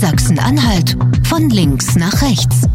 [0.00, 0.96] Sachsen-Anhalt
[1.26, 2.66] von links nach rechts.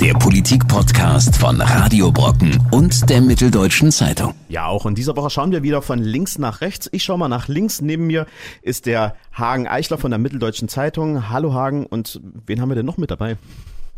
[0.00, 4.32] Der Politik-Podcast von Radio Brocken und der Mitteldeutschen Zeitung.
[4.48, 6.88] Ja, auch in dieser Woche schauen wir wieder von links nach rechts.
[6.90, 7.82] Ich schaue mal nach links.
[7.82, 8.24] Neben mir
[8.62, 11.28] ist der Hagen Eichler von der Mitteldeutschen Zeitung.
[11.28, 11.84] Hallo Hagen.
[11.84, 13.36] Und wen haben wir denn noch mit dabei?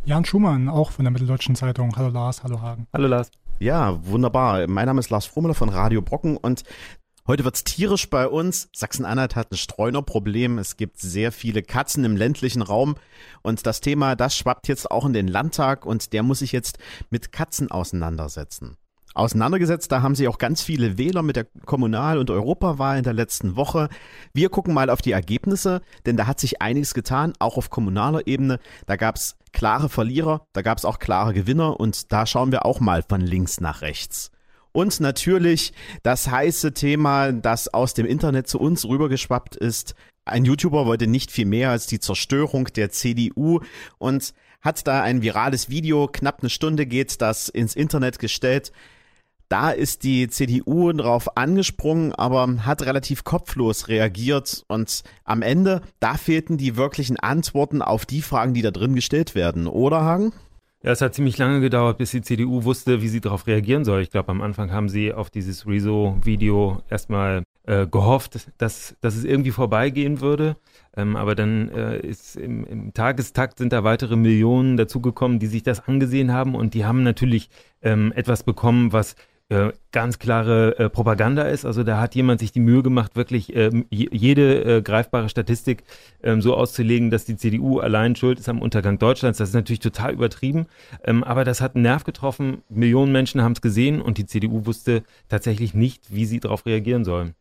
[0.04, 1.94] Jan Schumann, auch von der Mitteldeutschen Zeitung.
[1.94, 2.88] Hallo Lars, hallo Hagen.
[2.92, 3.30] Hallo Lars.
[3.60, 4.66] Ja, wunderbar.
[4.66, 6.64] Mein Name ist Lars Frommler von Radio Brocken und
[7.28, 8.68] Heute wird's tierisch bei uns.
[8.72, 10.58] Sachsen-Anhalt hat ein Streunerproblem.
[10.58, 12.94] Es gibt sehr viele Katzen im ländlichen Raum.
[13.42, 16.78] Und das Thema, das schwappt jetzt auch in den Landtag und der muss sich jetzt
[17.10, 18.76] mit Katzen auseinandersetzen.
[19.14, 23.14] Auseinandergesetzt, da haben sich auch ganz viele Wähler mit der Kommunal- und Europawahl in der
[23.14, 23.88] letzten Woche.
[24.32, 28.28] Wir gucken mal auf die Ergebnisse, denn da hat sich einiges getan, auch auf kommunaler
[28.28, 28.60] Ebene.
[28.86, 33.02] Da gab's klare Verlierer, da gab's auch klare Gewinner und da schauen wir auch mal
[33.02, 34.30] von links nach rechts.
[34.76, 35.72] Und natürlich
[36.02, 39.94] das heiße Thema, das aus dem Internet zu uns rübergeschwappt ist.
[40.26, 43.60] Ein YouTuber wollte nicht viel mehr als die Zerstörung der CDU
[43.96, 48.70] und hat da ein virales Video, knapp eine Stunde geht das ins Internet gestellt.
[49.48, 56.18] Da ist die CDU drauf angesprungen, aber hat relativ kopflos reagiert und am Ende, da
[56.18, 60.34] fehlten die wirklichen Antworten auf die Fragen, die da drin gestellt werden, oder Hagen?
[60.86, 64.02] Ja, es hat ziemlich lange gedauert, bis die CDU wusste, wie sie darauf reagieren soll.
[64.02, 69.24] Ich glaube, am Anfang haben sie auf dieses Rezo-Video erstmal äh, gehofft, dass, dass es
[69.24, 70.54] irgendwie vorbeigehen würde.
[70.96, 75.64] Ähm, aber dann äh, ist im, im, Tagestakt sind da weitere Millionen dazugekommen, die sich
[75.64, 77.50] das angesehen haben und die haben natürlich
[77.82, 79.16] ähm, etwas bekommen, was
[79.48, 81.64] äh, ganz klare äh, Propaganda ist.
[81.64, 85.84] Also da hat jemand sich die Mühe gemacht, wirklich ähm, jede äh, greifbare Statistik
[86.22, 89.38] ähm, so auszulegen, dass die CDU allein schuld ist am Untergang Deutschlands.
[89.38, 90.66] Das ist natürlich total übertrieben,
[91.04, 92.62] ähm, aber das hat einen Nerv getroffen.
[92.68, 97.04] Millionen Menschen haben es gesehen und die CDU wusste tatsächlich nicht, wie sie darauf reagieren
[97.04, 97.34] sollen.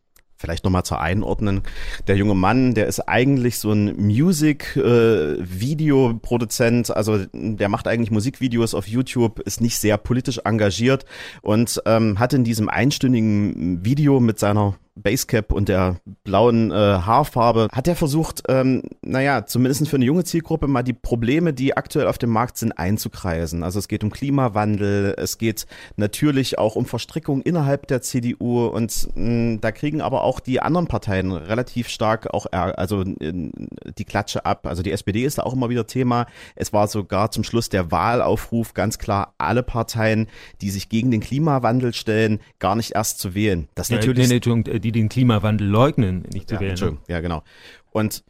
[0.46, 1.62] Vielleicht nochmal zur Einordnen.
[2.06, 8.72] Der junge Mann, der ist eigentlich so ein Music-Videoproduzent, äh, also der macht eigentlich Musikvideos
[8.72, 11.04] auf YouTube, ist nicht sehr politisch engagiert
[11.42, 17.68] und ähm, hat in diesem einstündigen Video mit seiner Basecap und der blauen äh, Haarfarbe
[17.70, 22.06] hat er versucht, ähm, naja, zumindest für eine junge Zielgruppe mal die Probleme, die aktuell
[22.06, 23.62] auf dem Markt sind, einzukreisen.
[23.62, 29.08] Also es geht um Klimawandel, es geht natürlich auch um Verstrickung innerhalb der CDU und
[29.14, 34.66] mh, da kriegen aber auch die anderen Parteien relativ stark auch also die Klatsche ab.
[34.66, 36.26] Also die SPD ist da auch immer wieder Thema.
[36.54, 40.28] Es war sogar zum Schluss der Wahlaufruf ganz klar, alle Parteien,
[40.60, 43.68] die sich gegen den Klimawandel stellen, gar nicht erst zu wählen.
[43.74, 44.28] Das ja, natürlich.
[44.28, 44.40] Nee, nee,
[44.86, 46.70] die den Klimawandel leugnen, nicht zu ja, wählen.
[46.70, 47.42] Entschuldigung, ja genau.
[47.90, 48.24] Und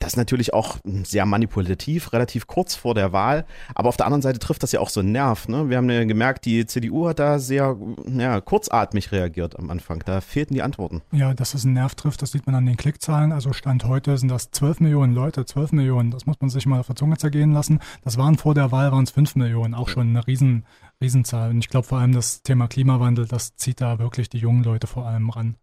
[0.00, 3.44] das ist natürlich auch sehr manipulativ, relativ kurz vor der Wahl.
[3.74, 5.46] Aber auf der anderen Seite trifft das ja auch so einen Nerv.
[5.46, 5.68] Ne?
[5.68, 7.76] Wir haben ja gemerkt, die CDU hat da sehr
[8.08, 10.02] ja, kurzatmig reagiert am Anfang.
[10.06, 11.02] Da fehlten die Antworten.
[11.12, 13.30] Ja, dass es einen Nerv trifft, das sieht man an den Klickzahlen.
[13.30, 16.10] Also Stand heute sind das 12 Millionen Leute, 12 Millionen.
[16.10, 17.80] Das muss man sich mal auf der Zunge zergehen lassen.
[18.02, 19.74] Das waren vor der Wahl, waren es 5 Millionen.
[19.74, 20.64] Auch schon eine riesen,
[21.02, 21.50] Riesenzahl.
[21.50, 24.86] Und ich glaube vor allem das Thema Klimawandel, das zieht da wirklich die jungen Leute
[24.86, 25.56] vor allem ran.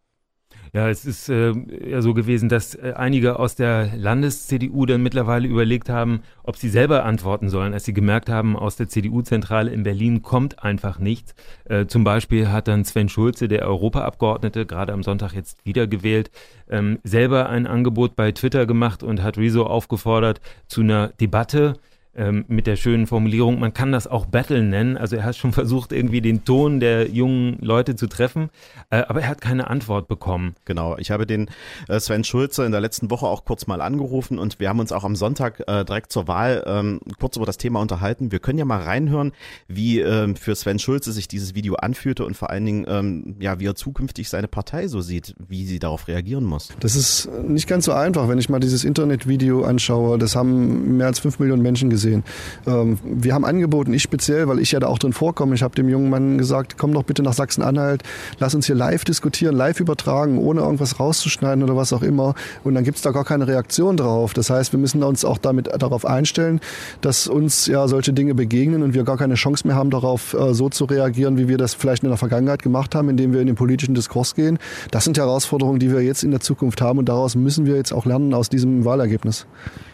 [0.73, 1.53] Ja, es ist äh,
[1.89, 6.69] ja so gewesen, dass äh, einige aus der Landes-CDU dann mittlerweile überlegt haben, ob sie
[6.69, 11.35] selber antworten sollen, als sie gemerkt haben, aus der CDU-Zentrale in Berlin kommt einfach nichts.
[11.65, 16.31] Äh, zum Beispiel hat dann Sven Schulze, der Europaabgeordnete, gerade am Sonntag jetzt wiedergewählt,
[16.69, 21.75] ähm, selber ein Angebot bei Twitter gemacht und hat Rezo aufgefordert zu einer Debatte
[22.17, 24.97] ähm, mit der schönen Formulierung, man kann das auch Battle nennen.
[24.97, 28.49] Also er hat schon versucht, irgendwie den Ton der jungen Leute zu treffen,
[28.89, 30.55] äh, aber er hat keine Antwort bekommen.
[30.65, 31.49] Genau, ich habe den
[31.87, 34.91] äh, Sven Schulze in der letzten Woche auch kurz mal angerufen und wir haben uns
[34.91, 38.31] auch am Sonntag äh, direkt zur Wahl ähm, kurz über das Thema unterhalten.
[38.31, 39.31] Wir können ja mal reinhören,
[39.67, 43.59] wie ähm, für Sven Schulze sich dieses Video anfühlte und vor allen Dingen, ähm, ja,
[43.59, 46.69] wie er zukünftig seine Partei so sieht, wie sie darauf reagieren muss.
[46.79, 50.17] Das ist nicht ganz so einfach, wenn ich mal dieses Internetvideo anschaue.
[50.17, 52.23] Das haben mehr als fünf Millionen Menschen gesehen sehen.
[52.65, 55.75] Ähm, wir haben angeboten, ich speziell, weil ich ja da auch drin vorkomme, ich habe
[55.75, 58.03] dem jungen Mann gesagt, komm doch bitte nach Sachsen-Anhalt,
[58.39, 62.35] lass uns hier live diskutieren, live übertragen, ohne irgendwas rauszuschneiden oder was auch immer.
[62.63, 64.33] Und dann gibt es da gar keine Reaktion drauf.
[64.33, 66.59] Das heißt, wir müssen uns auch damit darauf einstellen,
[67.01, 70.53] dass uns ja solche Dinge begegnen und wir gar keine Chance mehr haben, darauf äh,
[70.53, 73.47] so zu reagieren, wie wir das vielleicht in der Vergangenheit gemacht haben, indem wir in
[73.47, 74.59] den politischen Diskurs gehen.
[74.91, 77.91] Das sind Herausforderungen, die wir jetzt in der Zukunft haben und daraus müssen wir jetzt
[77.91, 79.45] auch lernen aus diesem Wahlergebnis.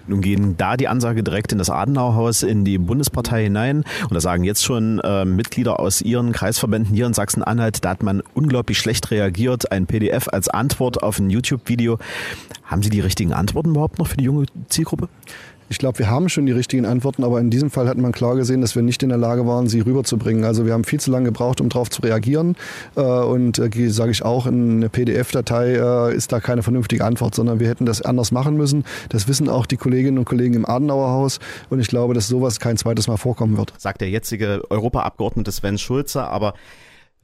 [0.08, 3.84] Nun gehen da die Ansage direkt in das Adenauerhaus in die Bundespartei hinein.
[4.04, 8.04] Und da sagen jetzt schon äh, Mitglieder aus ihren Kreisverbänden hier in Sachsen-Anhalt, da hat
[8.04, 9.72] man unglaublich schlecht reagiert.
[9.72, 12.00] Ein PDF als Antwort auf ein YouTube-Video.
[12.64, 15.10] Haben Sie die richtigen Antworten überhaupt noch für die junge Zielgruppe?
[15.70, 18.36] Ich glaube, wir haben schon die richtigen Antworten, aber in diesem Fall hat man klar
[18.36, 20.44] gesehen, dass wir nicht in der Lage waren, sie rüberzubringen.
[20.44, 22.56] Also wir haben viel zu lange gebraucht, um darauf zu reagieren.
[22.96, 27.36] Äh, und äh, sage ich auch, in eine PDF-Datei äh, ist da keine vernünftige Antwort,
[27.36, 28.86] sondern wir hätten das anders machen müssen.
[29.10, 31.40] Das wissen auch die Kolleginnen und Kollegen im Adenauer Haus.
[31.70, 33.74] Und ich glaube, dass sowas kein zweites Mal vorkommen wird.
[33.78, 36.54] Sagt der jetzige Europaabgeordnete Sven Schulze, aber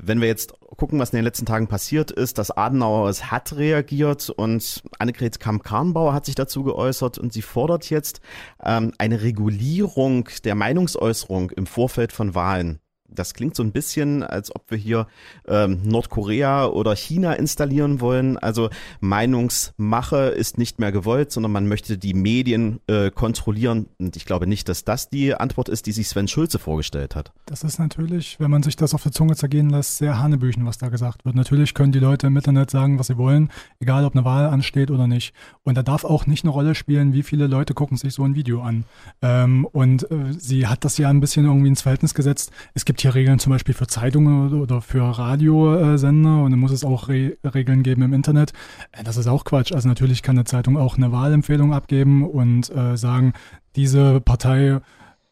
[0.01, 4.29] wenn wir jetzt gucken, was in den letzten Tagen passiert ist, Adenauer es hat reagiert
[4.29, 8.21] und Annegret Kamp-Karrenbauer hat sich dazu geäußert und sie fordert jetzt
[8.63, 12.79] ähm, eine Regulierung der Meinungsäußerung im Vorfeld von Wahlen.
[13.13, 15.07] Das klingt so ein bisschen, als ob wir hier
[15.47, 18.37] ähm, Nordkorea oder China installieren wollen.
[18.37, 18.69] Also
[18.99, 23.87] Meinungsmache ist nicht mehr gewollt, sondern man möchte die Medien äh, kontrollieren.
[23.99, 27.31] Und ich glaube nicht, dass das die Antwort ist, die sich Sven Schulze vorgestellt hat.
[27.45, 30.77] Das ist natürlich, wenn man sich das auf der Zunge zergehen lässt, sehr Hanebüchen, was
[30.77, 31.35] da gesagt wird.
[31.35, 34.91] Natürlich können die Leute im Internet sagen, was sie wollen, egal ob eine Wahl ansteht
[34.91, 35.33] oder nicht.
[35.63, 38.35] Und da darf auch nicht eine Rolle spielen, wie viele Leute gucken sich so ein
[38.35, 38.85] Video an.
[39.21, 42.51] Ähm, und äh, sie hat das ja ein bisschen irgendwie ins Verhältnis gesetzt.
[42.73, 46.71] Es gibt gibt hier Regeln zum Beispiel für Zeitungen oder für Radiosender und dann muss
[46.71, 48.51] es auch Re Regeln geben im Internet.
[48.91, 49.71] Äh, das ist auch Quatsch.
[49.71, 53.31] Also natürlich kann eine Zeitung auch eine Wahlempfehlung abgeben und äh, sagen,
[53.77, 54.81] diese Partei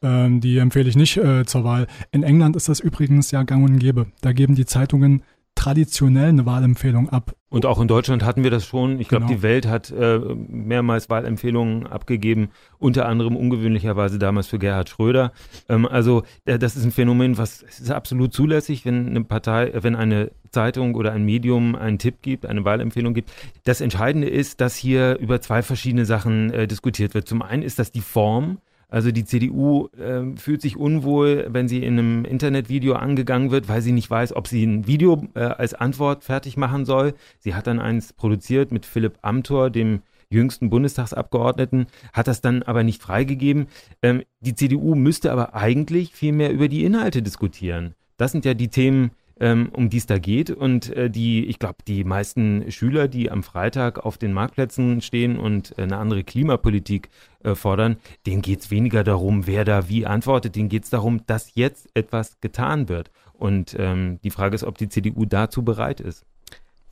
[0.02, 1.88] ähm, die empfehle ich nicht äh, zur Wahl.
[2.12, 4.08] In England ist das übrigens ja gang und gäbe.
[4.22, 5.24] Da geben die Zeitungen
[5.58, 7.36] traditionell eine Wahlempfehlung ab.
[7.50, 9.00] Und auch in Deutschland hatten wir das schon.
[9.00, 9.38] Ich glaube, genau.
[9.38, 15.32] die Welt hat äh, mehrmals Wahlempfehlungen abgegeben, unter anderem ungewöhnlicherweise damals für Gerhard Schröder.
[15.68, 19.96] Ähm, also äh, das ist ein Phänomen, was ist absolut zulässig, wenn eine Partei, wenn
[19.96, 23.32] eine Zeitung oder ein Medium einen Tipp gibt, eine Wahlempfehlung gibt.
[23.64, 27.28] Das Entscheidende ist, dass hier über zwei verschiedene Sachen äh, diskutiert wird.
[27.28, 28.60] Zum einen ist das die Form.
[28.90, 33.82] Also die CDU äh, fühlt sich unwohl, wenn sie in einem Internetvideo angegangen wird, weil
[33.82, 37.14] sie nicht weiß, ob sie ein Video äh, als Antwort fertig machen soll.
[37.40, 42.84] Sie hat dann eins produziert mit Philipp Amthor, dem jüngsten Bundestagsabgeordneten, hat das dann aber
[42.84, 43.68] nicht freigegeben.
[44.02, 47.94] Ähm, die CDU müsste aber eigentlich viel mehr über die Inhalte diskutieren.
[48.18, 50.52] Das sind ja die Themen, ähm, um die es da geht.
[50.52, 55.38] Und äh, die, ich glaube, die meisten Schüler, die am Freitag auf den Marktplätzen stehen
[55.38, 57.10] und äh, eine andere Klimapolitik
[57.44, 60.56] äh, fordern, denen geht es weniger darum, wer da wie antwortet.
[60.56, 63.12] Denen geht es darum, dass jetzt etwas getan wird.
[63.34, 66.26] Und ähm, die Frage ist, ob die CDU dazu bereit ist.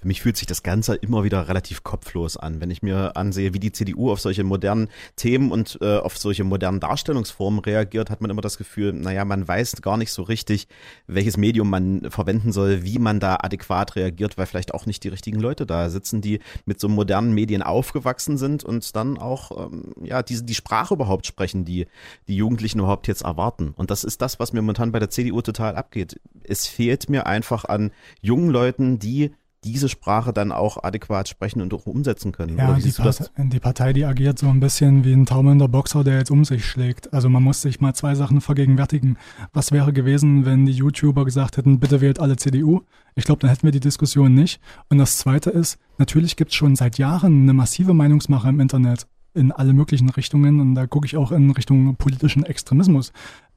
[0.05, 3.55] Für mich fühlt sich das Ganze immer wieder relativ kopflos an, wenn ich mir ansehe,
[3.55, 8.21] wie die CDU auf solche modernen Themen und äh, auf solche modernen Darstellungsformen reagiert, hat
[8.21, 10.67] man immer das Gefühl, naja, man weiß gar nicht so richtig,
[11.07, 15.07] welches Medium man verwenden soll, wie man da adäquat reagiert, weil vielleicht auch nicht die
[15.07, 19.91] richtigen Leute da sitzen, die mit so modernen Medien aufgewachsen sind und dann auch ähm,
[20.03, 21.87] ja diese die Sprache überhaupt sprechen, die
[22.27, 23.73] die Jugendlichen überhaupt jetzt erwarten.
[23.75, 26.21] Und das ist das, was mir momentan bei der CDU total abgeht.
[26.43, 27.89] Es fehlt mir einfach an
[28.21, 29.31] jungen Leuten, die
[29.65, 32.57] diese Sprache dann auch adäquat sprechen und auch umsetzen können.
[32.57, 36.19] Ja, die, Part die, Partei, die agiert so ein bisschen wie ein taumelnder Boxer, der
[36.19, 37.11] jetzt um sich schlägt.
[37.13, 39.17] Also man muss sich mal zwei Sachen vergegenwärtigen.
[39.53, 42.81] Was wäre gewesen, wenn die YouTuber gesagt hätten, bitte wählt alle CDU?
[43.15, 44.61] Ich glaube, dann hätten wir die Diskussion nicht.
[44.89, 49.07] Und das Zweite ist, natürlich gibt es schon seit Jahren eine massive Meinungsmache im Internet
[49.33, 50.59] in alle möglichen Richtungen.
[50.59, 53.11] Und da gucke ich auch in Richtung politischen Extremismus.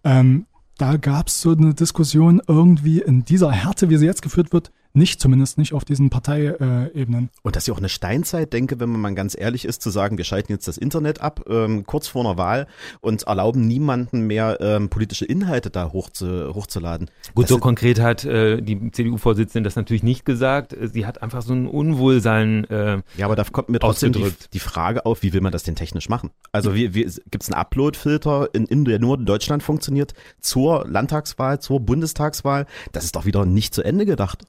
[0.04, 0.46] Ähm,
[0.78, 4.70] da gab es so eine Diskussion irgendwie in dieser Härte, wie sie jetzt geführt wird,
[4.92, 7.30] nicht, zumindest nicht auf diesen Parteiebenen.
[7.42, 9.90] Und das ist ja auch eine Steinzeit, denke, wenn man mal ganz ehrlich ist, zu
[9.90, 12.66] sagen, wir schalten jetzt das Internet ab, ähm, kurz vor einer Wahl
[13.00, 17.10] und erlauben niemanden mehr ähm, politische Inhalte da hoch zu, hochzuladen.
[17.34, 20.76] Gut, das so konkret hat äh, die CDU-Vorsitzende das natürlich nicht gesagt.
[20.80, 24.58] Sie hat einfach so ein Unwohlsein äh, Ja, aber da kommt mir trotzdem die, die,
[24.58, 26.30] Frage auf, wie will man das denn technisch machen?
[26.52, 30.86] Also wie, wie, gibt es einen Upload-Filter, in, in, der nur in Deutschland funktioniert, zur
[30.88, 32.66] Landtagswahl, zur Bundestagswahl?
[32.92, 34.44] Das ist doch wieder nicht zu Ende gedacht.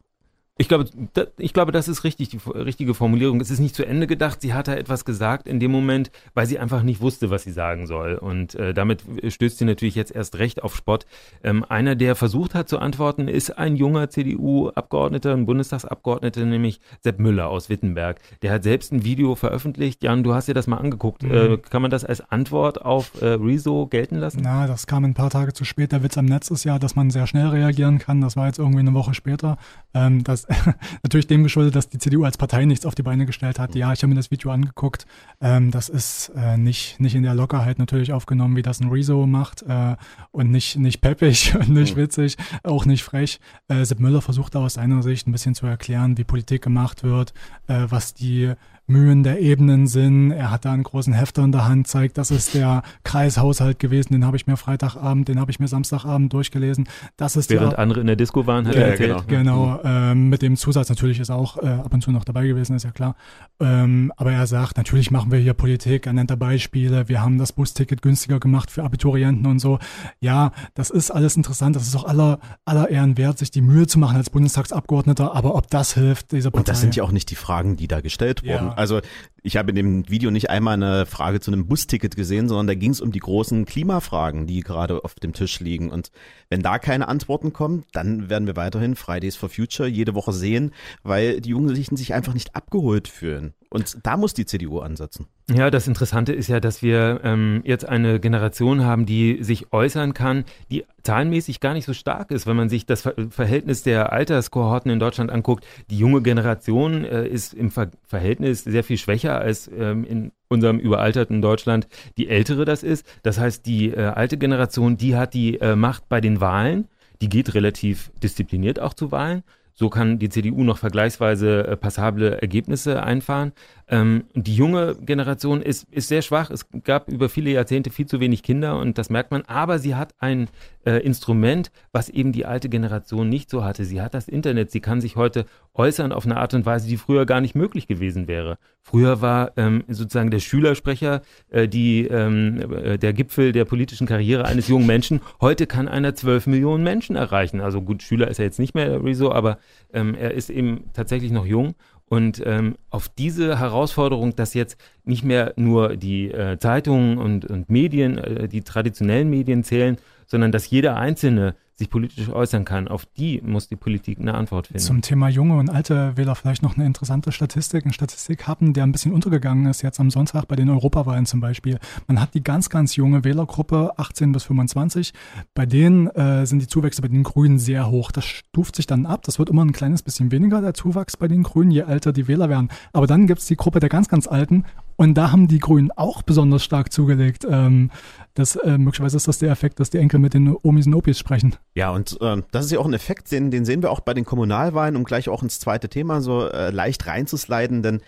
[0.59, 3.39] Ich glaube, da, ich glaube, das ist richtig, die richtige Formulierung.
[3.39, 4.41] Es ist nicht zu Ende gedacht.
[4.41, 7.53] Sie hat da etwas gesagt in dem Moment, weil sie einfach nicht wusste, was sie
[7.53, 8.15] sagen soll.
[8.15, 11.05] Und äh, damit stößt sie natürlich jetzt erst recht auf Spott.
[11.45, 17.19] Ähm, einer, der versucht hat zu antworten, ist ein junger CDU-Abgeordneter, ein Bundestagsabgeordneter, nämlich Sepp
[17.19, 18.19] Müller aus Wittenberg.
[18.41, 20.03] Der hat selbst ein Video veröffentlicht.
[20.03, 21.23] Jan, du hast dir das mal angeguckt.
[21.23, 21.31] Mhm.
[21.31, 24.41] Äh, kann man das als Antwort auf äh, Rezo gelten lassen?
[24.43, 25.93] Na, das kam ein paar Tage zu spät.
[25.93, 28.19] Der Witz am Netz ist ja, dass man sehr schnell reagieren kann.
[28.19, 29.57] Das war jetzt irgendwie eine Woche später.
[29.93, 30.48] Ähm, das
[31.03, 33.75] natürlich dem geschuldet, dass die CDU als Partei nichts auf die Beine gestellt hat.
[33.75, 35.05] Ja, ich habe mir das Video angeguckt.
[35.41, 39.25] Ähm, das ist äh, nicht, nicht in der Lockerheit natürlich aufgenommen, wie das ein Rezo
[39.25, 39.95] macht äh,
[40.31, 43.39] und nicht, nicht peppig und nicht witzig, auch nicht frech.
[43.67, 47.33] Äh, Sepp Müller versucht aus seiner Sicht ein bisschen zu erklären, wie Politik gemacht wird,
[47.67, 48.53] äh, was die
[48.89, 50.31] Mühen der Ebenen sind.
[50.31, 54.13] Er hat da einen großen Hefter in der Hand, zeigt, das ist der Kreishaushalt gewesen,
[54.13, 56.87] den habe ich mir Freitagabend, den habe ich mir Samstagabend durchgelesen.
[57.17, 59.27] Das ist Während die, andere in der Disco waren, hat Ja, er ja, erzählt.
[59.27, 59.39] genau.
[59.39, 62.75] Genau, ähm, mit dem Zusatz natürlich ist auch äh, ab und zu noch dabei gewesen,
[62.75, 63.15] ist ja klar.
[63.59, 67.37] Ähm, aber er sagt, natürlich machen wir hier Politik, er nennt da Beispiele, wir haben
[67.37, 69.79] das Busticket günstiger gemacht für Abiturienten und so.
[70.19, 73.87] Ja, das ist alles interessant, das ist auch aller, aller Ehren wert, sich die Mühe
[73.87, 76.59] zu machen als Bundestagsabgeordneter, aber ob das hilft, dieser Partei.
[76.59, 78.67] Und das sind ja auch nicht die Fragen, die da gestellt wurden.
[78.67, 78.73] Ja.
[78.79, 79.01] Also
[79.43, 82.75] ich habe in dem Video nicht einmal eine Frage zu einem Busticket gesehen, sondern da
[82.75, 85.89] ging es um die großen Klimafragen, die gerade auf dem Tisch liegen.
[85.89, 86.11] Und
[86.49, 90.71] wenn da keine Antworten kommen, dann werden wir weiterhin Fridays for Future jede Woche sehen,
[91.03, 93.53] weil die Jugendlichen sich einfach nicht abgeholt fühlen.
[93.71, 95.27] Und da muss die CDU ansetzen.
[95.51, 100.15] Ja, das Interessante ist ja, dass wir ähm, jetzt eine Generation haben, die sich äußern
[100.15, 102.47] kann, die zahlenmäßig gar nicht so stark ist.
[102.47, 107.27] Wenn man sich das Ver Verhältnis der Alterskohorten in Deutschland anguckt, die junge Generation äh,
[107.27, 112.65] ist im Ver Verhältnis sehr viel schwächer als ähm, in unserem überalterten Deutschland die ältere
[112.65, 113.05] das ist.
[113.23, 116.87] Das heißt, die äh, alte Generation, die hat die äh, Macht bei den Wahlen.
[117.21, 119.43] Die geht relativ diszipliniert auch zu Wahlen.
[119.79, 123.53] So kann die CDU noch vergleichsweise äh, passable Ergebnisse einfahren.
[123.87, 126.49] Ähm, die junge Generation ist, ist sehr schwach.
[126.49, 129.43] Es gab über viele Jahrzehnte viel zu wenig Kinder und das merkt man.
[129.43, 130.49] Aber sie hat ein
[130.85, 133.85] äh, Instrument, was eben die alte Generation nicht so hatte.
[133.85, 134.69] Sie hat das Internet.
[134.69, 135.45] Sie kann sich heute
[135.79, 138.57] äußern auf eine Art und Weise, die früher gar nicht möglich gewesen wäre.
[138.81, 144.45] Früher war ähm, sozusagen der Schülersprecher äh, die, ähm, äh, der Gipfel der politischen Karriere
[144.45, 145.21] eines jungen Menschen.
[145.39, 147.61] Heute kann einer zwölf Millionen Menschen erreichen.
[147.61, 149.57] Also gut, Schüler ist er jetzt nicht mehr Rezo, aber
[149.93, 151.75] ähm, er ist eben tatsächlich noch jung.
[152.09, 157.69] Und ähm, auf diese Herausforderung, dass jetzt nicht mehr nur die äh, Zeitungen und, und
[157.69, 163.05] Medien, äh, die traditionellen Medien zählen, sondern dass jeder Einzelne sich politisch äußern kann, auf
[163.17, 164.79] die muss die Politik eine Antwort finden.
[164.79, 168.91] Zum Thema junge und alte Wähler vielleicht noch eine interessante Statistik, ein Statistikhappen, der ein
[168.91, 171.79] bisschen untergegangen ist jetzt am Sonntag bei den Europawahlen zum Beispiel.
[172.07, 175.13] Man hat die ganz, ganz junge Wählergruppe 18 bis 25.
[175.53, 178.11] Bei denen äh, sind die Zuwächse bei den Grünen sehr hoch.
[178.11, 179.23] Das stuft sich dann ab.
[179.23, 182.27] Das wird immer ein kleines bisschen weniger, der Zuwachs bei den Grünen, je älter die
[182.27, 182.69] Wähler werden.
[182.93, 184.65] Aber dann gibt es die Gruppe der ganz, ganz Alten
[184.99, 187.47] und da haben die Grünen auch besonders stark zugelegt.
[187.49, 187.89] Ähm,
[188.33, 191.17] das, äh, möglicherweise ist das der Effekt, dass die Enkel mit den Omis und Opis
[191.17, 191.55] sprechen.
[191.73, 194.13] Ja, und ähm, das ist ja auch ein Effekt, den, den sehen wir auch bei
[194.13, 198.01] den Kommunalwahlen, um gleich auch ins zweite Thema so äh, leicht reinzusliden, denn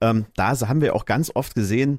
[0.00, 1.98] ähm, da haben wir auch ganz oft gesehen,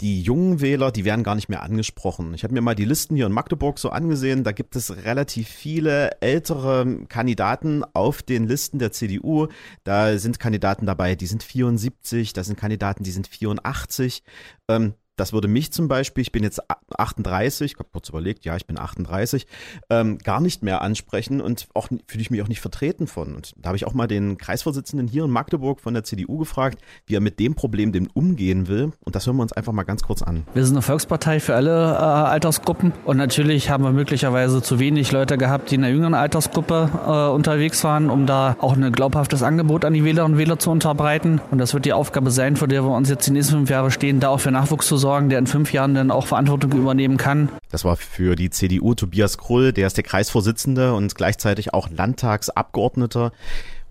[0.00, 2.34] die jungen Wähler, die werden gar nicht mehr angesprochen.
[2.34, 5.48] Ich habe mir mal die Listen hier in Magdeburg so angesehen, da gibt es relativ
[5.48, 9.48] viele ältere Kandidaten auf den Listen der CDU.
[9.84, 14.22] Da sind Kandidaten dabei, die sind 74, da sind Kandidaten, die sind 84.
[14.68, 16.60] Ähm, das würde mich zum Beispiel, ich bin jetzt
[16.96, 19.46] 38, ich habe kurz überlegt, ja, ich bin 38,
[19.90, 23.34] ähm, gar nicht mehr ansprechen und auch fühle ich mich auch nicht vertreten von.
[23.34, 26.78] Und da habe ich auch mal den Kreisvorsitzenden hier in Magdeburg von der CDU gefragt,
[27.06, 28.92] wie er mit dem Problem denn umgehen will.
[29.04, 30.44] Und das hören wir uns einfach mal ganz kurz an.
[30.54, 35.12] Wir sind eine Volkspartei für alle äh, Altersgruppen und natürlich haben wir möglicherweise zu wenig
[35.12, 39.42] Leute gehabt, die in der jüngeren Altersgruppe äh, unterwegs waren, um da auch ein glaubhaftes
[39.42, 41.40] Angebot an die Wählerinnen und Wähler zu unterbreiten.
[41.50, 43.90] Und das wird die Aufgabe sein, vor der wir uns jetzt die nächsten fünf Jahre
[43.90, 47.18] stehen, da auch für Nachwuchs zu sorgen, der in fünf Jahren dann auch Verantwortung übernehmen
[47.18, 47.50] kann.
[47.70, 53.30] Das war für die CDU Tobias Krull, der ist der Kreisvorsitzende und gleichzeitig auch Landtagsabgeordneter.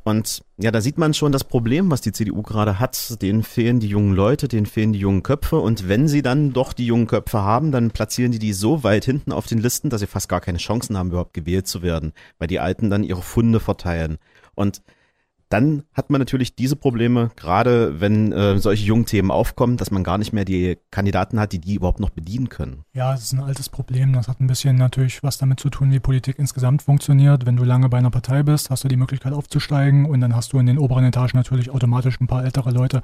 [0.04, 3.22] Und ja, da sieht man schon das Problem, was die CDU gerade hat.
[3.22, 5.60] Denen fehlen die jungen Leute, denen fehlen die jungen Köpfe.
[5.60, 9.06] Und wenn sie dann doch die jungen Köpfe haben, dann platzieren die die so weit
[9.06, 12.12] hinten auf den Listen, dass sie fast gar keine Chancen haben, überhaupt gewählt zu werden,
[12.40, 14.18] weil die Alten dann ihre Funde verteilen.
[14.56, 14.82] Und
[15.50, 20.04] dann hat man natürlich diese Probleme, gerade wenn äh, solche jungen Themen aufkommen, dass man
[20.04, 22.84] gar nicht mehr die Kandidaten hat, die die überhaupt noch bedienen können.
[22.94, 24.14] Ja, es ist ein altes Problem.
[24.14, 27.46] Das hat ein bisschen natürlich was damit zu tun, wie Politik insgesamt funktioniert.
[27.46, 30.54] Wenn du lange bei einer Partei bist, hast du die Möglichkeit aufzusteigen und dann hast
[30.54, 33.04] du in den oberen Etagen natürlich automatisch ein paar ältere Leute.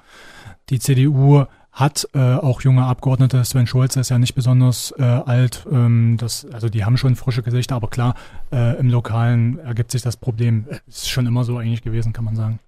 [0.69, 3.43] Die CDU hat äh, auch junge Abgeordnete.
[3.45, 5.65] Sven Schulze ist ja nicht besonders äh, alt.
[5.71, 8.15] Ähm, das, also die haben schon frische Gesichter, aber klar,
[8.51, 10.65] äh, im Lokalen ergibt sich das Problem.
[10.87, 12.59] Ist schon immer so eigentlich gewesen, kann man sagen.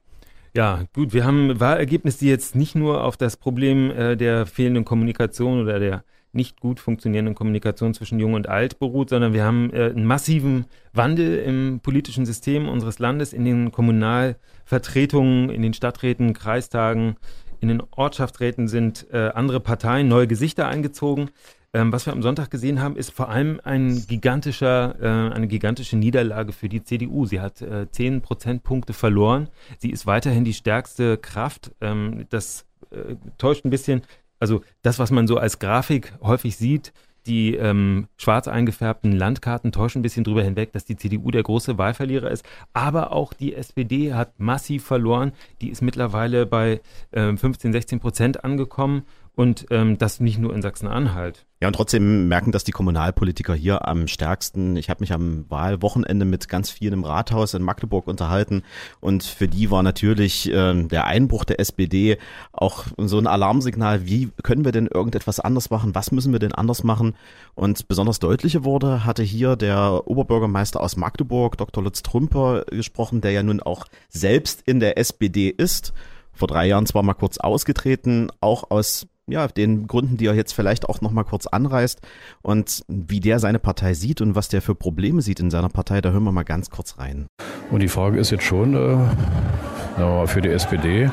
[0.53, 4.86] Ja, gut, wir haben Wahlergebnisse, die jetzt nicht nur auf das Problem äh, der fehlenden
[4.86, 6.03] Kommunikation oder der
[6.34, 10.65] nicht gut funktionierenden Kommunikation zwischen Jung und Alt beruht, sondern wir haben äh, einen massiven
[10.93, 17.15] Wandel im politischen System unseres Landes, in den Kommunalvertretungen, in den Stadträten, Kreistagen,
[17.62, 21.30] in den Ortschaftsräten sind äh, andere Parteien, neue Gesichter eingezogen.
[21.74, 25.96] Ähm, was wir am Sonntag gesehen haben, ist vor allem ein gigantischer, äh, eine gigantische
[25.96, 27.25] Niederlage für die CDU.
[27.25, 29.48] Sie hat äh, 10 Prozentpunkte verloren.
[29.77, 31.72] Sie ist weiterhin die stärkste Kraft.
[31.80, 34.01] Ähm, das äh, täuscht ein bisschen.
[34.39, 36.91] Also das, was man so als Grafik häufig sieht,
[37.28, 41.78] Die ähm, schwarz eingefärbten Landkarten täuschen ein bisschen drüber hinweg, dass die CDU der große
[41.78, 42.44] Wahlverlierer ist.
[42.74, 45.32] Aber auch die SPD hat massiv verloren.
[45.62, 49.04] Die ist mittlerweile bei äh, 15, 16 Prozent angekommen.
[49.36, 51.46] Und ähm, das nicht nur in Sachsen-Anhalt.
[51.62, 54.76] Ja, und trotzdem merken das die Kommunalpolitiker hier am stärksten.
[54.76, 58.64] Ich habe mich am Wahlwochenende mit ganz vielen im Rathaus in Magdeburg unterhalten
[59.00, 62.18] und für die war natürlich äh, der Einbruch der SPD
[62.52, 66.54] auch so ein Alarmsignal, wie können wir denn irgendetwas anders machen, was müssen wir denn
[66.54, 67.16] anders machen?
[67.54, 71.84] Und besonders deutliche Worte hatte hier der Oberbürgermeister aus Magdeburg, Dr.
[71.84, 75.94] Lutz Trümper, gesprochen, der ja nun auch selbst in der SPD ist
[76.34, 80.54] vor drei Jahren zwar mal kurz ausgetreten, auch aus ja, den Gründen, die er jetzt
[80.54, 82.00] vielleicht auch noch mal kurz anreißt
[82.42, 86.02] und wie der seine Partei sieht und was der für Probleme sieht in seiner Partei,
[86.02, 87.28] da hören wir mal ganz kurz rein.
[87.70, 91.10] Und die Frage ist jetzt schon äh, für die SPD,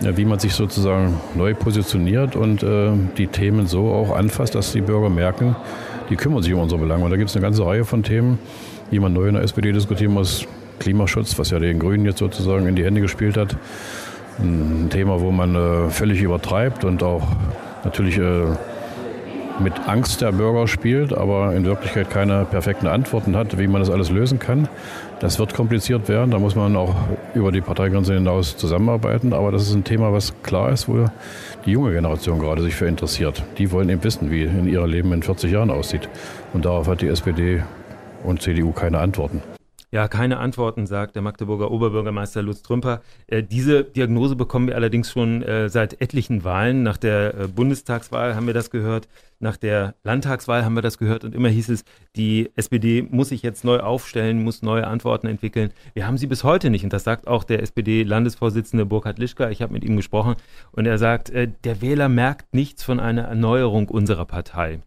[0.00, 4.80] wie man sich sozusagen neu positioniert und äh, die Themen so auch anfasst, dass die
[4.80, 5.54] Bürger merken,
[6.10, 7.04] die kümmern sich um unsere Belange.
[7.04, 8.38] Und da gibt es eine ganze Reihe von Themen,
[8.90, 10.46] die man neu in der SPD diskutieren muss.
[10.80, 13.56] Klimaschutz, was ja den Grünen jetzt sozusagen in die Hände gespielt hat
[14.38, 17.26] ein Thema, wo man äh, völlig übertreibt und auch
[17.84, 18.46] natürlich äh,
[19.60, 23.90] mit Angst der Bürger spielt, aber in Wirklichkeit keine perfekten Antworten hat, wie man das
[23.90, 24.68] alles lösen kann.
[25.20, 26.94] Das wird kompliziert werden, da muss man auch
[27.34, 31.06] über die Parteigrenzen hinaus zusammenarbeiten, aber das ist ein Thema, was klar ist, wo
[31.64, 33.42] die junge Generation gerade sich für interessiert.
[33.58, 36.08] Die wollen eben wissen, wie in ihr Leben in 40 Jahren aussieht.
[36.52, 37.62] Und darauf hat die SPD
[38.24, 39.53] und CDU keine Antworten.
[39.94, 43.00] Ja, keine Antworten, sagt der Magdeburger Oberbürgermeister Lutz Trümper.
[43.28, 46.82] Äh, diese Diagnose bekommen wir allerdings schon äh, seit etlichen Wahlen.
[46.82, 49.06] Nach der äh, Bundestagswahl haben wir das gehört,
[49.38, 51.84] nach der Landtagswahl haben wir das gehört und immer hieß es,
[52.16, 55.70] die SPD muss sich jetzt neu aufstellen, muss neue Antworten entwickeln.
[55.92, 59.48] Wir haben sie bis heute nicht und das sagt auch der SPD-Landesvorsitzende Burkhard Lischka.
[59.50, 60.34] Ich habe mit ihm gesprochen
[60.72, 64.80] und er sagt, äh, der Wähler merkt nichts von einer Erneuerung unserer Partei.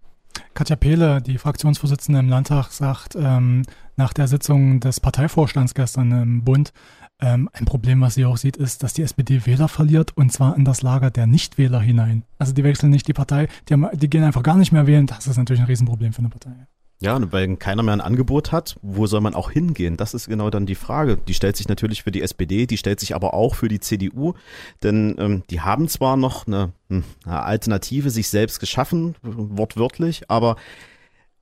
[0.54, 3.64] Katja Pehle, die Fraktionsvorsitzende im Landtag, sagt ähm,
[3.98, 6.72] nach der Sitzung des Parteivorstands gestern im Bund,
[7.20, 10.56] ähm, ein Problem, was sie auch sieht, ist, dass die SPD Wähler verliert und zwar
[10.56, 12.24] in das Lager der Nichtwähler hinein.
[12.38, 15.08] Also die wechseln nicht die Partei, die, haben, die gehen einfach gar nicht mehr wählen.
[15.08, 16.68] Das ist natürlich ein Riesenproblem für eine Partei.
[17.00, 19.98] Ja, und weil keiner mehr ein Angebot hat, wo soll man auch hingehen?
[19.98, 21.18] Das ist genau dann die Frage.
[21.27, 24.34] Die stellt sich natürlich für die SPD, die stellt sich aber auch für die CDU,
[24.82, 30.56] denn ähm, die haben zwar noch eine, hm, eine Alternative sich selbst geschaffen, wortwörtlich, aber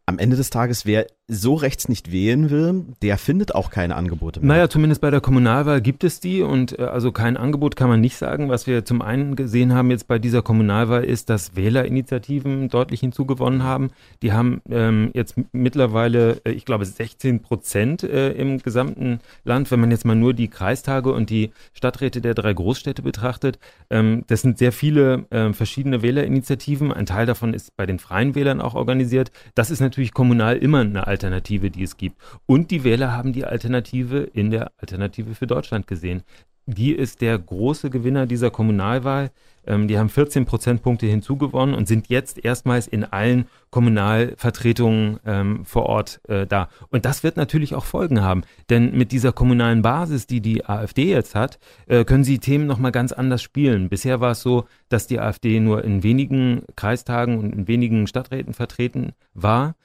[0.05, 4.39] am Ende des Tages, wer so rechts nicht wählen will, der findet auch keine Angebote
[4.39, 4.47] mehr.
[4.47, 7.99] Naja, zumindest bei der Kommunalwahl gibt es die und äh, also kein Angebot kann man
[7.99, 8.49] nicht sagen.
[8.49, 13.63] Was wir zum einen gesehen haben jetzt bei dieser Kommunalwahl ist, dass Wählerinitiativen deutlich hinzugewonnen
[13.63, 13.89] haben.
[14.21, 19.79] Die haben ähm, jetzt mittlerweile, äh, ich glaube, 16 Prozent äh, im gesamten Land, wenn
[19.79, 23.57] man jetzt mal nur die Kreistage und die Stadträte der drei Großstädte betrachtet.
[23.89, 26.93] Ähm, das sind sehr viele äh, verschiedene Wählerinitiativen.
[26.93, 29.31] Ein Teil davon ist bei den Freien Wählern auch organisiert.
[29.55, 32.21] Das ist natürlich kommunal immer eine Alternative, die es gibt.
[32.45, 36.23] Und die Wähler haben die Alternative in der Alternative für Deutschland gesehen.
[36.67, 39.31] Die ist der große Gewinner dieser Kommunalwahl.
[39.67, 45.85] Ähm, die haben 14 Prozentpunkte hinzugewonnen und sind jetzt erstmals in allen Kommunalvertretungen ähm, vor
[45.85, 46.69] Ort äh, da.
[46.89, 48.41] Und das wird natürlich auch Folgen haben.
[48.71, 52.91] Denn mit dieser kommunalen Basis, die die AfD jetzt hat, äh, können sie Themen nochmal
[52.91, 53.89] ganz anders spielen.
[53.89, 58.53] Bisher war es so, dass die AfD nur in wenigen Kreistagen und in wenigen Stadträten
[58.53, 59.75] vertreten war.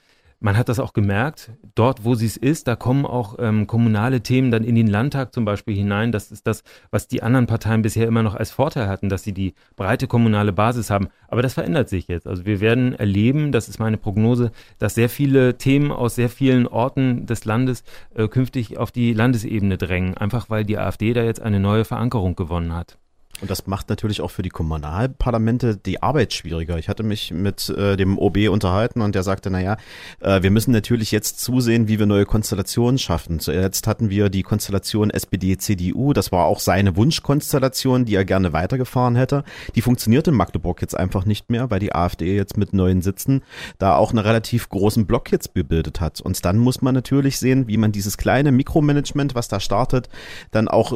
[0.42, 4.22] Man hat das auch gemerkt, dort, wo sie es ist, da kommen auch ähm, kommunale
[4.22, 6.12] Themen dann in den Landtag zum Beispiel hinein.
[6.12, 9.35] Das ist das, was die anderen Parteien bisher immer noch als Vorteil hatten, dass sie
[9.35, 11.09] die breite kommunale Basis haben.
[11.29, 12.26] Aber das verändert sich jetzt.
[12.26, 16.66] Also wir werden erleben, das ist meine Prognose, dass sehr viele Themen aus sehr vielen
[16.66, 21.42] Orten des Landes äh, künftig auf die Landesebene drängen, einfach weil die AfD da jetzt
[21.42, 22.96] eine neue Verankerung gewonnen hat.
[23.40, 26.79] Und das macht natürlich auch für die Kommunalparlamente die Arbeit schwieriger.
[26.79, 29.76] Ich hatte mich mit äh, dem OB unterhalten und der sagte, naja,
[30.20, 33.40] äh, wir müssen natürlich jetzt zusehen, wie wir neue Konstellationen schaffen.
[33.40, 36.12] Zuletzt hatten wir die Konstellation SPD-CDU.
[36.12, 39.44] Das war auch seine Wunschkonstellation, die er gerne weitergefahren hätte.
[39.74, 43.42] Die funktioniert in Magdeburg jetzt einfach nicht mehr, weil die AfD jetzt mit neuen Sitzen
[43.79, 46.20] da auch einen relativ großen Block jetzt gebildet hat.
[46.20, 50.09] Und dann muss man natürlich sehen, wie man dieses kleine Mikromanagement, was da startet,
[50.50, 50.92] dann auch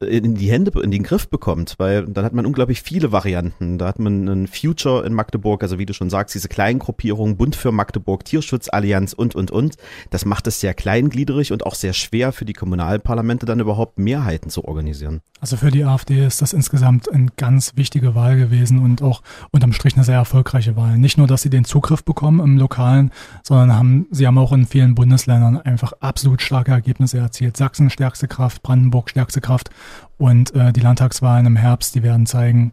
[0.00, 3.78] in die Hände, in den Griff bekommt, weil dann hat man unglaublich viele Varianten.
[3.78, 7.36] Da hat man einen Future in Magdeburg, also wie du schon sagst, diese kleinen Gruppierungen,
[7.36, 9.76] Bund für Magdeburg, Tierschutzallianz und, und, und.
[10.10, 14.50] Das macht es sehr kleingliedrig und auch sehr schwer für die Kommunalparlamente dann überhaupt Mehrheiten
[14.50, 15.20] zu organisieren.
[15.40, 19.72] Also für die AfD ist das insgesamt eine ganz wichtige Wahl gewesen und auch unterm
[19.72, 20.96] Strich eine sehr erfolgreiche Wahl.
[20.98, 23.10] Nicht nur, dass sie den Zugriff bekommen im Lokalen,
[23.42, 27.56] sondern haben, sie haben auch in vielen Bundesländern einfach absolut starke Ergebnisse erzielt.
[27.56, 29.70] Sachsen stärkste Kraft, Brandenburg stärkste Kraft
[30.18, 32.72] und äh, die Landtagswahlen im Herbst, die werden zeigen,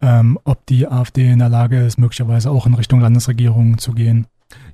[0.00, 4.26] ähm, ob die AfD in der Lage ist, möglicherweise auch in Richtung Landesregierung zu gehen.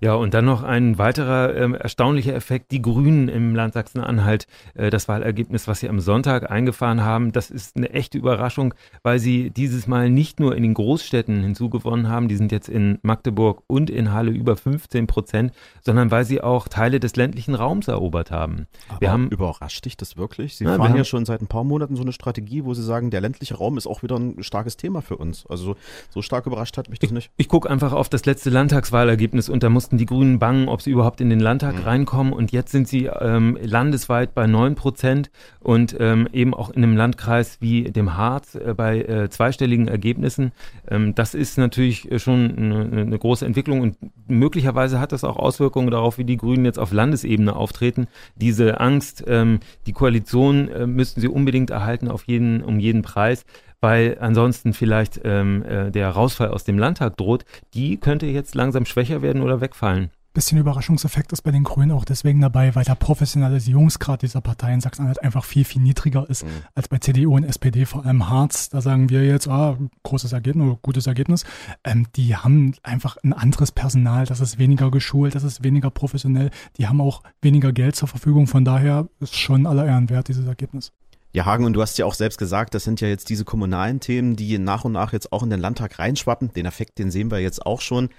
[0.04, 2.72] Ja, und dann noch ein weiterer äh, erstaunlicher Effekt.
[2.72, 7.50] Die Grünen im Land Sachsen-Anhalt, äh, das Wahlergebnis, was sie am Sonntag eingefahren haben, das
[7.50, 12.28] ist eine echte Überraschung, weil sie dieses Mal nicht nur in den Großstädten hinzugewonnen haben,
[12.28, 16.68] die sind jetzt in Magdeburg und in Halle über 15 Prozent, sondern weil sie auch
[16.68, 18.66] Teile des ländlichen Raums erobert haben.
[18.90, 20.56] Aber Wir haben überrascht dich das wirklich?
[20.56, 23.10] Sie fahren haben- ja schon seit ein paar Monaten so eine Strategie, wo sie sagen,
[23.10, 25.46] der ländliche Raum ist auch wieder ein starkes Thema für uns.
[25.46, 25.76] Also
[26.10, 27.30] so stark überrascht hat mich das nicht.
[27.38, 30.90] Ich gucke einfach auf das letzte Landtagswahlergebnis und da mussten die Grünen bangen, ob sie
[30.90, 32.32] überhaupt in den Landtag reinkommen.
[32.32, 35.30] Und jetzt sind sie ähm, landesweit bei 9 Prozent
[35.60, 40.52] und ähm, eben auch in einem Landkreis wie dem Harz äh, bei äh, zweistelligen Ergebnissen.
[40.88, 45.36] Ähm, das ist natürlich äh, schon eine, eine große Entwicklung und möglicherweise hat das auch
[45.36, 48.06] Auswirkungen darauf, wie die Grünen jetzt auf Landesebene auftreten.
[48.36, 53.44] Diese Angst, ähm, die Koalition äh, müssten sie unbedingt erhalten auf jeden, um jeden Preis
[53.80, 58.86] weil ansonsten vielleicht ähm, äh, der Rausfall aus dem Landtag droht, die könnte jetzt langsam
[58.86, 60.10] schwächer werden oder wegfallen.
[60.34, 64.80] Bisschen Überraschungseffekt ist bei den Grünen auch deswegen dabei, weil der Professionalisierungsgrad dieser Partei in
[64.80, 68.68] Sachsen-Anhalt einfach viel, viel niedriger ist als bei CDU und SPD, vor allem Harz.
[68.68, 71.44] Da sagen wir jetzt, ah, großes Ergebnis oder gutes Ergebnis.
[71.84, 76.50] Ähm, die haben einfach ein anderes Personal, das ist weniger geschult, das ist weniger professionell.
[76.78, 78.48] Die haben auch weniger Geld zur Verfügung.
[78.48, 80.90] Von daher ist schon aller Ehren wert, dieses Ergebnis.
[81.34, 83.98] Ja, Hagen, und du hast ja auch selbst gesagt, das sind ja jetzt diese kommunalen
[83.98, 86.52] Themen, die nach und nach jetzt auch in den Landtag reinschwappen.
[86.52, 88.10] Den Effekt, den sehen wir jetzt auch schon.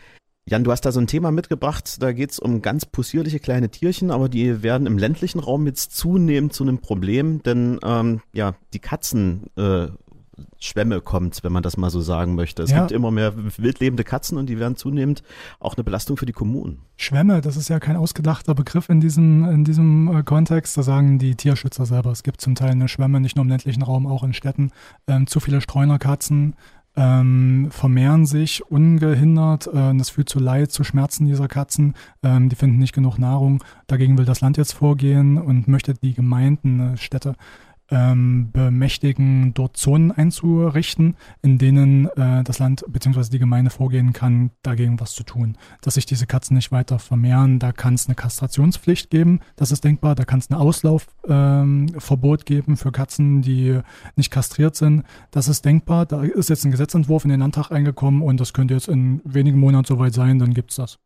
[0.47, 4.11] Jan, du hast da so ein Thema mitgebracht, da geht's um ganz possierliche kleine Tierchen,
[4.11, 8.79] aber die werden im ländlichen Raum jetzt zunehmend zu einem Problem, denn ähm, ja, die
[8.79, 9.87] Katzen äh,
[10.59, 12.63] Schwemme kommt, wenn man das mal so sagen möchte.
[12.63, 12.79] Es Ja.
[12.79, 15.23] gibt immer mehr wildlebende Katzen und die werden zunehmend
[15.59, 16.79] auch eine Belastung für die Kommunen.
[16.97, 20.77] Schwämme, das ist ja kein ausgedachter Begriff in diesem, in diesem äh, Kontext.
[20.77, 23.83] Da sagen die Tierschützer selber, es gibt zum Teil eine Schwämme, nicht nur im ländlichen
[23.83, 24.71] Raum, auch in Städten.
[25.07, 26.55] Ähm, zu viele Streunerkatzen
[26.97, 29.67] ähm, vermehren sich ungehindert.
[29.67, 31.93] Äh, und das führt zu Leid, zu Schmerzen dieser Katzen.
[32.23, 33.63] Ähm, die finden nicht genug Nahrung.
[33.87, 37.35] Dagegen will das Land jetzt vorgehen und möchte die Gemeinden, äh, Städte
[37.91, 43.29] ähm, bemächtigen, dort Zonen einzurichten, in denen äh, das Land bzw.
[43.31, 45.57] die Gemeinde vorgehen kann, dagegen was zu tun.
[45.81, 49.83] Dass sich diese Katzen nicht weiter vermehren, da kann es eine Kastrationspflicht geben, das ist
[49.83, 53.79] denkbar, da kann es ein Auslaufverbot ähm, geben für Katzen, die
[54.15, 56.05] nicht kastriert sind, das ist denkbar.
[56.05, 59.59] Da ist jetzt ein Gesetzentwurf in den Landtag eingekommen und das könnte jetzt in wenigen
[59.59, 60.99] Monaten soweit sein, dann gibt's das.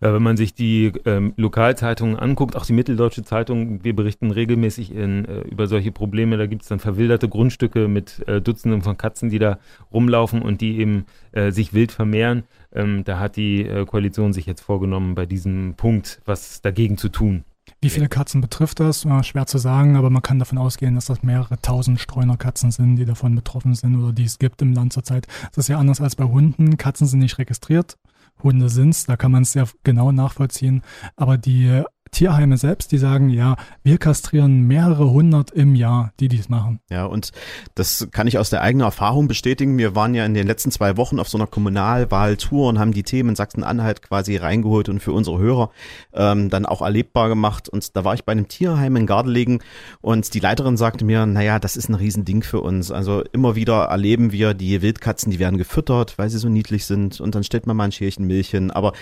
[0.00, 4.94] Ja, wenn man sich die ähm, Lokalzeitungen anguckt, auch die Mitteldeutsche Zeitung, wir berichten regelmäßig
[4.94, 6.36] in, äh, über solche Probleme.
[6.36, 9.58] Da gibt es dann verwilderte Grundstücke mit äh, Dutzenden von Katzen, die da
[9.92, 12.44] rumlaufen und die eben äh, sich wild vermehren.
[12.72, 17.08] Ähm, da hat die äh, Koalition sich jetzt vorgenommen, bei diesem Punkt was dagegen zu
[17.08, 17.44] tun.
[17.80, 19.04] Wie viele Katzen betrifft das?
[19.04, 22.96] Ja, schwer zu sagen, aber man kann davon ausgehen, dass das mehrere tausend Streunerkatzen sind,
[22.96, 25.26] die davon betroffen sind oder die es gibt im Land zurzeit.
[25.50, 26.76] Das ist ja anders als bei Hunden.
[26.76, 27.96] Katzen sind nicht registriert.
[28.42, 30.82] Hunde sind's, da kann man es sehr genau nachvollziehen.
[31.16, 36.48] Aber die Tierheime selbst, die sagen, ja, wir kastrieren mehrere hundert im Jahr, die dies
[36.48, 36.80] machen.
[36.90, 37.32] Ja, und
[37.74, 39.78] das kann ich aus der eigenen Erfahrung bestätigen.
[39.78, 43.02] Wir waren ja in den letzten zwei Wochen auf so einer Kommunalwahltour und haben die
[43.02, 45.70] Themen in Sachsen-Anhalt quasi reingeholt und für unsere Hörer
[46.14, 47.68] ähm, dann auch erlebbar gemacht.
[47.68, 49.60] Und da war ich bei einem Tierheim in Gardelegen
[50.00, 52.90] und die Leiterin sagte mir, naja, das ist ein Riesending für uns.
[52.90, 57.20] Also immer wieder erleben wir die Wildkatzen, die werden gefüttert, weil sie so niedlich sind
[57.20, 58.70] und dann stellt man mal ein Schälchen Milch hin.
[58.70, 58.92] Aber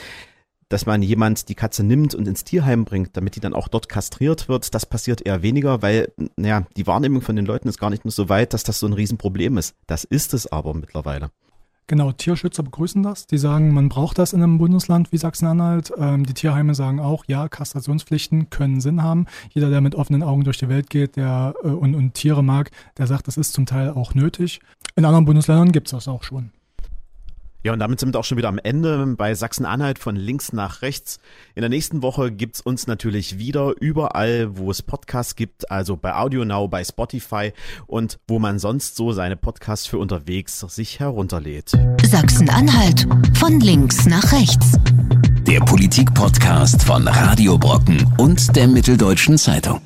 [0.74, 3.88] dass man jemand die Katze nimmt und ins Tierheim bringt, damit die dann auch dort
[3.88, 7.90] kastriert wird, das passiert eher weniger, weil, naja, die Wahrnehmung von den Leuten ist gar
[7.90, 9.76] nicht mehr so weit, dass das so ein Riesenproblem ist.
[9.86, 11.30] Das ist es aber mittlerweile.
[11.86, 13.28] Genau, Tierschützer begrüßen das.
[13.28, 15.92] Die sagen, man braucht das in einem Bundesland wie Sachsen-Anhalt.
[15.96, 19.26] Ähm, die Tierheime sagen auch, ja, Kastrationspflichten können Sinn haben.
[19.50, 22.72] Jeder, der mit offenen Augen durch die Welt geht der, äh, und, und Tiere mag,
[22.98, 24.58] der sagt, das ist zum Teil auch nötig.
[24.96, 26.50] In anderen Bundesländern gibt's das auch schon.
[27.64, 30.82] Ja, und damit sind wir auch schon wieder am Ende bei Sachsen-Anhalt von links nach
[30.82, 31.18] rechts.
[31.54, 36.14] In der nächsten Woche gibt's uns natürlich wieder überall, wo es Podcasts gibt, also bei
[36.14, 37.54] AudioNow, bei Spotify
[37.86, 41.70] und wo man sonst so seine Podcasts für unterwegs sich herunterlädt.
[42.04, 43.06] Sachsen-Anhalt
[43.38, 44.72] von links nach rechts.
[45.46, 49.80] Der Politik-Podcast von Radio Brocken und der Mitteldeutschen Zeitung.